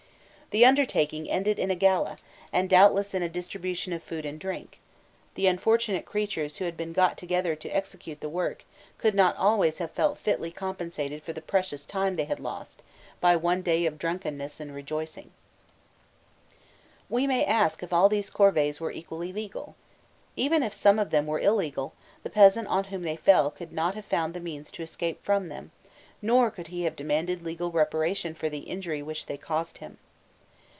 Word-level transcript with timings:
The 0.51 0.65
undertaking 0.65 1.29
ended 1.29 1.59
in 1.59 1.71
a 1.71 1.75
gala, 1.75 2.17
and 2.51 2.69
doubtless 2.69 3.13
in 3.13 3.23
a 3.23 3.29
distribution 3.29 3.93
of 3.93 4.03
food 4.03 4.25
and 4.25 4.37
drink: 4.37 4.81
the 5.35 5.47
unfortunate 5.47 6.05
creatures 6.05 6.57
who 6.57 6.65
had 6.65 6.75
been 6.75 6.91
got 6.91 7.17
together 7.17 7.55
to 7.55 7.69
execute 7.69 8.19
the 8.19 8.27
work 8.27 8.65
could 8.97 9.15
not 9.15 9.37
always 9.37 9.77
have 9.77 9.91
felt 9.91 10.17
fitly 10.17 10.51
compensated 10.51 11.23
for 11.23 11.31
the 11.31 11.41
precious 11.41 11.85
time 11.85 12.15
they 12.15 12.25
had 12.25 12.41
lost, 12.41 12.81
by 13.21 13.33
one 13.33 13.61
day 13.61 13.85
of 13.85 13.97
drunkenness 13.97 14.59
and 14.59 14.75
rejoicing. 14.75 15.31
[Illustration: 17.07 17.07
136.jpg 17.07 17.07
COLORED 17.07 17.07
SCULPTURES 17.07 17.07
IN 17.07 17.07
THE 17.07 17.07
PALACE] 17.07 17.21
We 17.21 17.27
may 17.27 17.45
ask 17.45 17.83
if 17.83 17.93
all 17.93 18.09
these 18.09 18.29
corvées 18.29 18.81
were 18.81 18.91
equally 18.91 19.31
legal? 19.31 19.75
Even 20.35 20.63
if 20.63 20.73
some 20.73 20.99
of 20.99 21.11
them 21.11 21.27
were 21.27 21.39
illegal, 21.39 21.93
the 22.23 22.29
peasant 22.29 22.67
on 22.67 22.83
whom 22.91 23.03
they 23.03 23.15
fell 23.15 23.51
could 23.51 23.71
not 23.71 23.95
have 23.95 24.03
found 24.03 24.33
the 24.33 24.41
means 24.41 24.69
to 24.71 24.83
escape 24.83 25.23
from 25.23 25.47
them, 25.47 25.71
nor 26.21 26.51
could 26.51 26.67
he 26.67 26.83
have 26.83 26.97
demanded 26.97 27.41
legal 27.41 27.71
reparation 27.71 28.35
for 28.35 28.49
the 28.49 28.67
injury 28.69 29.01
which 29.01 29.27
they 29.27 29.37
caused 29.37 29.77
him. 29.77 29.97